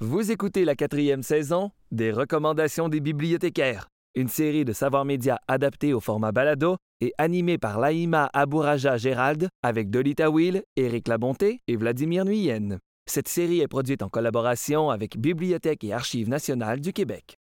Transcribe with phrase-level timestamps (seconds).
[0.00, 5.92] Vous écoutez la quatrième saison des Recommandations des bibliothécaires, une série de savoirs médias adaptés
[5.92, 11.74] au format balado et animée par Laïma Abouraja Gérald avec Dolita Will, Éric Labonté et
[11.74, 12.78] Vladimir Nuyen.
[13.06, 17.36] Cette série est produite en collaboration avec Bibliothèque et Archives nationales du Québec.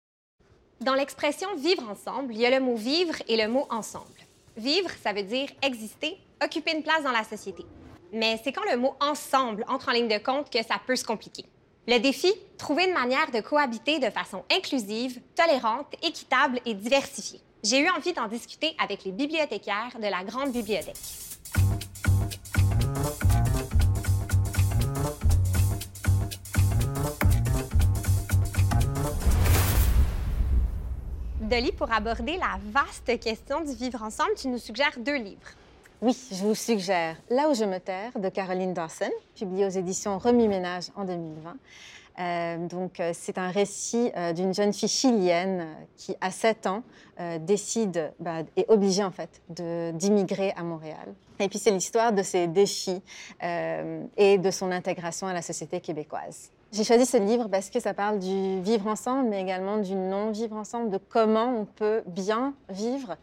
[0.80, 4.20] Dans l'expression vivre ensemble, il y a le mot vivre et le mot ensemble.
[4.56, 7.64] Vivre, ça veut dire exister, occuper une place dans la société.
[8.12, 11.04] Mais c'est quand le mot ensemble entre en ligne de compte que ça peut se
[11.04, 11.46] compliquer.
[11.86, 17.42] Le défi, trouver une manière de cohabiter de façon inclusive, tolérante, équitable et diversifiée.
[17.62, 20.96] J'ai eu envie d'en discuter avec les bibliothécaires de la Grande Bibliothèque.
[31.42, 35.50] Dolly, pour aborder la vaste question du vivre ensemble, tu nous suggères deux livres.
[36.02, 40.18] Oui, je vous suggère Là où je me terre de Caroline Dawson, publié aux éditions
[40.18, 41.56] Remis Ménage en 2020.
[42.18, 46.82] Euh, donc, euh, c'est un récit euh, d'une jeune fille chilienne qui, à 7 ans,
[47.40, 51.14] décide, bah, est obligée en fait, d'immigrer à Montréal.
[51.38, 53.00] Et puis, c'est l'histoire de ses défis
[53.40, 56.50] et de son intégration à la société québécoise.
[56.72, 60.56] J'ai choisi ce livre parce que ça parle du vivre ensemble, mais également du non-vivre
[60.56, 63.16] ensemble, de comment on peut bien vivre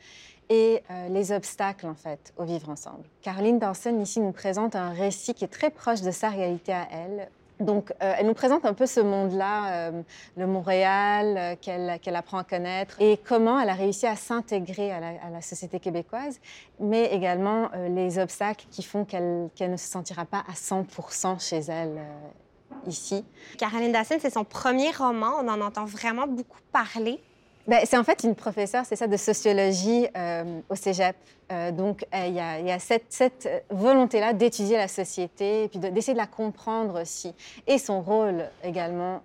[0.49, 3.03] et les obstacles en fait au vivre ensemble.
[3.21, 6.87] Caroline Dawson ici nous présente un récit qui est très proche de sa réalité à
[6.91, 7.29] elle,
[7.61, 10.01] donc, euh, elle nous présente un peu ce monde-là, euh,
[10.35, 11.55] le Montréal, euh,
[12.01, 16.39] qu'elle apprend à connaître, et comment elle a réussi à s'intégrer à, la société québécoise,
[16.79, 22.01] mais également les obstacles qui font qu'elle ne se sentira pas à 100% chez elle
[22.87, 23.23] ici.
[23.57, 27.21] Caroline Dawson, c'est son premier roman, on en entend vraiment beaucoup parler.
[27.71, 31.15] Ben, c'est en fait une professeure, c'est ça, de sociologie euh, au cégep.
[31.53, 36.17] Euh, donc, euh, il y, a, cette, volonté-là d'étudier la société et puis d'essayer de,
[36.17, 37.33] la comprendre aussi.
[37.67, 39.21] Et son rôle également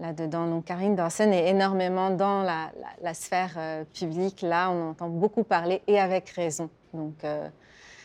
[0.00, 0.48] là-dedans.
[0.48, 3.56] Donc, Karine Dawson est énormément dans la, la sphère
[3.94, 4.42] publique.
[4.42, 6.68] Là, on entend beaucoup parler et avec raison.
[6.92, 7.14] Donc,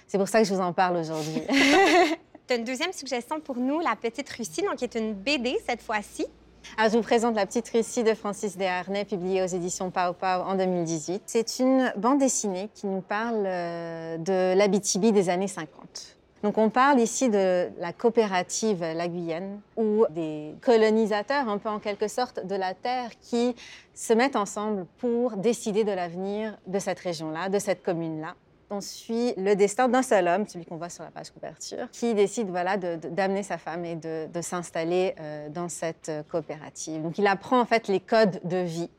[0.06, 1.41] c'est pour ça que je vous en parle aujourd'hui.
[2.47, 5.58] tu as une deuxième suggestion pour nous, La Petite Russie, donc qui est une BD
[5.68, 6.28] cette fois-ci.
[6.77, 10.55] Je vous présente La petite Russie de Francis Desharnais, publiée aux éditions Pau Pau en
[10.55, 11.23] 2018.
[11.25, 16.17] C'est une bande dessinée qui nous parle euh, de l'Abitibi des années 50.
[16.44, 21.79] Donc on parle ici de la coopérative La Guyenne, où des colonisateurs, un peu en
[21.79, 23.55] quelque sorte, de la terre qui
[23.93, 28.35] se mettent ensemble pour décider de l'avenir de cette région-là, de cette commune-là
[28.72, 32.14] on suit le destin d'un seul homme, celui qu'on voit sur la page couverture, qui
[32.14, 37.04] décide voilà, d'amener sa femme et de, s'installer euh, dans cette euh, coopérative.
[37.04, 38.90] Donc il apprend en fait les codes de vie.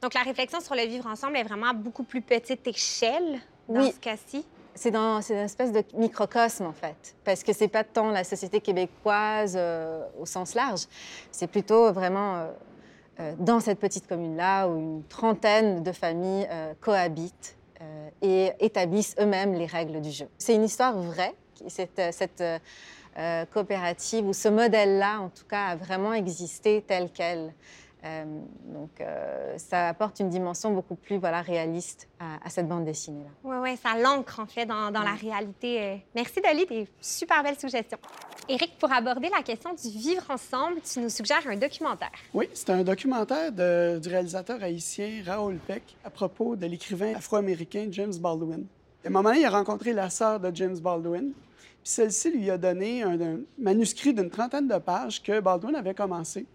[0.00, 3.90] Donc la réflexion sur le vivre ensemble est vraiment à beaucoup plus petite échelle dans
[3.90, 4.46] ce cas-ci?
[4.74, 8.60] C'est dans une espèce de microcosme, en fait, parce que c'est pas tant la société
[8.60, 10.82] québécoise euh, au sens large,
[11.30, 12.48] c'est plutôt vraiment
[13.38, 16.48] dans cette petite commune-là où une trentaine de familles
[16.80, 20.28] cohabitent euh, et établissent eux-mêmes les règles du jeu.
[20.38, 21.34] C'est une histoire vraie,
[21.66, 27.10] cette, euh, cette euh, coopérative, où ce modèle-là, en tout cas, a vraiment existé tel
[27.12, 27.52] quel.
[28.04, 28.90] Donc,
[29.58, 33.30] ça apporte une dimension beaucoup plus voilà, réaliste à, cette bande dessinée-là.
[33.44, 36.04] Oui, oui, ça l'ancre en fait dans, dans la réalité.
[36.14, 37.98] Merci, Dolly, des super belles suggestions.
[38.48, 42.10] Éric, pour aborder la question du vivre ensemble, tu nous suggères un documentaire.
[42.34, 48.14] Oui, c'est un documentaire du réalisateur haïtien Raoul Peck à propos de l'écrivain afro-américain James
[48.18, 48.66] Baldwin.
[49.04, 52.50] À un moment donné, il a rencontré la sœur de James Baldwin, puis celle-ci lui
[52.50, 56.46] a donné un, manuscrit d'une trentaine de pages que Baldwin avait commencé.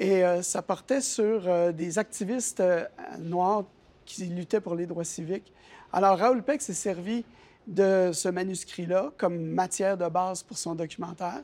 [0.00, 2.86] Et euh, ça portait sur euh, des activistes euh,
[3.18, 3.64] noirs
[4.06, 5.52] qui luttaient pour les droits civiques.
[5.92, 7.22] Alors, Raoul Peck s'est servi
[7.66, 11.42] de ce manuscrit-là comme matière de base pour son documentaire.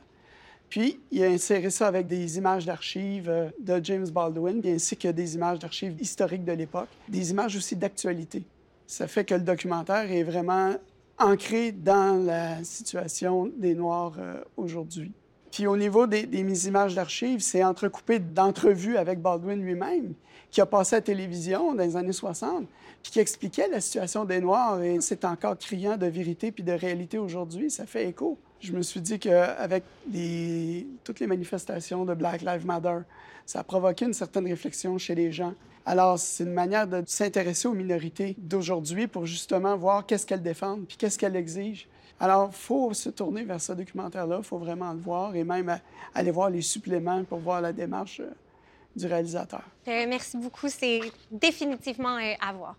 [0.69, 5.35] Puis, il a inséré ça avec des images d'archives de James Baldwin, ainsi que des
[5.35, 8.43] images d'archives historiques de l'époque, des images aussi d'actualité.
[8.87, 10.73] Ça fait que le documentaire est vraiment
[11.19, 14.17] ancré dans la situation des Noirs
[14.57, 15.13] aujourd'hui.
[15.51, 20.13] Puis au niveau des, des images d'archives, c'est entrecoupé d'entrevues avec Baldwin lui-même,
[20.51, 22.67] qui a passé à la télévision dans les années 60,
[23.01, 24.81] puis qui expliquait la situation des Noirs.
[24.81, 27.71] Et c'est encore criant de vérité puis de réalité aujourd'hui.
[27.71, 28.37] Ça fait écho.
[28.59, 30.87] Je me suis dit qu'avec les...
[31.03, 32.99] toutes les manifestations de Black Lives Matter,
[33.45, 35.53] ça a provoqué une certaine réflexion chez les gens.
[35.85, 40.85] Alors, c'est une manière de s'intéresser aux minorités d'aujourd'hui pour justement voir qu'est-ce qu'elles défendent
[40.85, 41.87] puis qu'est-ce qu'elles exigent.
[42.19, 45.79] Alors, il faut se tourner vers ce documentaire-là, il faut vraiment le voir et même
[46.15, 48.31] aller voir les suppléments pour voir la démarche euh,
[48.95, 49.61] du réalisateur.
[49.87, 50.99] Euh, merci beaucoup, c'est
[51.31, 52.75] définitivement euh, à voir.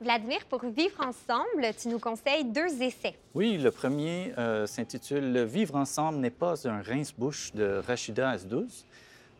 [0.00, 3.14] Vladimir, pour vivre ensemble, tu nous conseilles deux essais.
[3.34, 8.84] Oui, le premier euh, s'intitule Le vivre ensemble n'est pas un rince-bouche de Rachida Asdouz.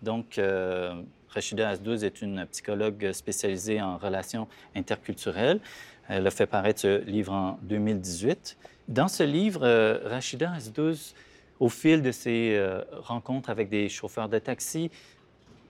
[0.03, 5.61] Donc, euh, Rachida Asdouz est une psychologue spécialisée en relations interculturelles.
[6.09, 8.57] Elle a fait paraître ce livre en 2018.
[8.89, 11.15] Dans ce livre, euh, Rachida Asdouz,
[11.61, 14.91] au fil de ses euh, rencontres avec des chauffeurs de taxi,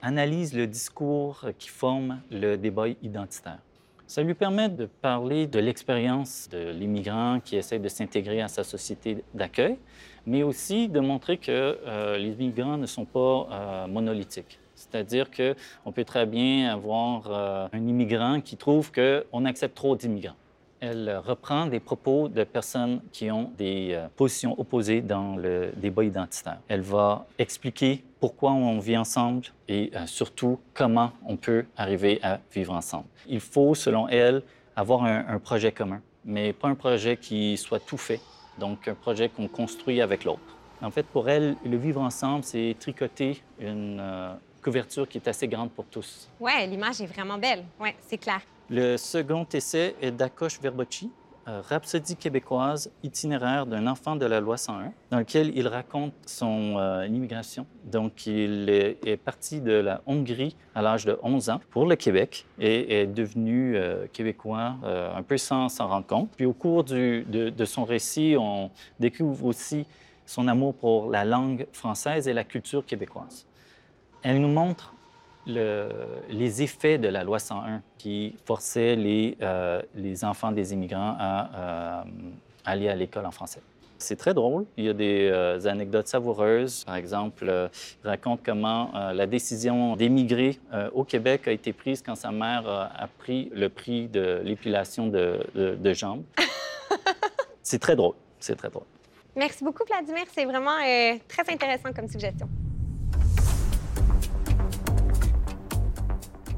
[0.01, 3.59] analyse le discours qui forme le débat identitaire.
[4.07, 8.63] Ça lui permet de parler de l'expérience de l'immigrant qui essaie de s'intégrer à sa
[8.63, 9.77] société d'accueil,
[10.25, 14.59] mais aussi de montrer que euh, les immigrants ne sont pas euh, monolithiques.
[14.75, 20.37] C'est-à-dire qu'on peut très bien avoir euh, un immigrant qui trouve qu'on accepte trop d'immigrants.
[20.79, 26.03] Elle reprend des propos de personnes qui ont des euh, positions opposées dans le débat
[26.03, 26.59] identitaire.
[26.67, 32.39] Elle va expliquer pourquoi on vit ensemble et euh, surtout comment on peut arriver à
[32.53, 33.05] vivre ensemble.
[33.27, 34.43] Il faut, selon elle,
[34.75, 38.21] avoir un, projet commun, mais pas un projet qui soit tout fait,
[38.59, 40.55] donc un projet qu'on construit avec l'autre.
[40.83, 44.33] En fait, pour elle, le vivre ensemble, c'est tricoter une euh,
[44.63, 46.29] couverture qui est assez grande pour tous.
[46.39, 47.63] Ouais, l'image est vraiment belle.
[47.79, 48.41] Ouais, c'est clair.
[48.69, 51.09] Le second essai est d'Akosh Verbocci,
[51.47, 56.77] euh, Rhapsodie québécoise, itinéraire d'un enfant de la loi 101, dans lequel il raconte son
[56.77, 57.65] euh, immigration.
[57.85, 62.45] Donc, il est, parti de la Hongrie à l'âge de 11 ans pour le Québec
[62.59, 66.31] et est devenu euh, québécois euh, un peu sans s'en rendre compte.
[66.35, 69.85] Puis, au cours de son récit, on découvre aussi
[70.25, 73.47] son amour pour la langue française et la culture québécoise.
[74.23, 74.93] Elle nous montre
[75.47, 75.89] le-
[76.29, 81.49] les effets de la loi 101 qui forçait les, euh, les enfants des immigrants à
[81.55, 82.03] euh,
[82.65, 83.61] aller à l'école en français.
[83.99, 84.65] C'est très drôle.
[84.77, 86.83] Il y a des euh, anecdotes savoureuses.
[86.83, 87.67] Par exemple, euh,
[88.03, 90.59] il raconte comment euh, la décision d'émigrer
[90.93, 95.39] au Québec a été prise quand sa mère a pris le prix de l'épilation de,
[95.55, 96.23] de- de jambes.
[97.63, 98.13] C'est très drôle.
[98.39, 98.85] C'est très drôle.
[99.35, 100.23] Merci beaucoup, Vladimir.
[100.31, 100.77] C'est vraiment
[101.27, 102.47] très intéressant comme suggestion.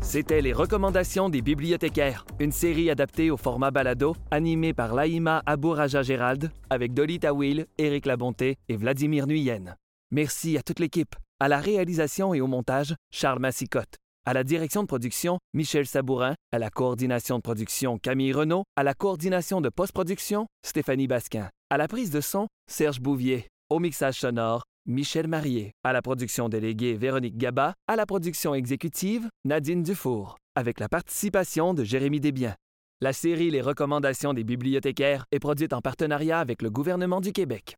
[0.10, 6.02] C'était les recommandations des bibliothécaires, une série adaptée au format balado, animée par Laïma Abouraja
[6.02, 9.76] Gérald, avec Dolly Tawil, Éric Labonté et Vladimir Nuyen.
[10.10, 11.16] Merci à toute l'équipe.
[11.40, 13.98] À la réalisation et au montage, Charles Massicotte.
[14.26, 16.34] À la direction de production, Michel Sabourin.
[16.52, 18.64] À la coordination de production, Camille Renaud.
[18.76, 21.52] À la coordination de post-production, Stéphanie Basquin.
[21.70, 23.48] À la prise de son, Serge Bouvier.
[23.70, 25.76] Au mixage sonore, Michel Marié.
[25.84, 27.76] À la production déléguée, Véronique Gaba.
[27.88, 30.40] À la production exécutive, Nadine Dufour.
[30.56, 32.56] Avec la participation de Jérémy Desbiens.
[33.00, 37.76] La série Les recommandations des bibliothécaires est produite en partenariat avec le gouvernement du Québec.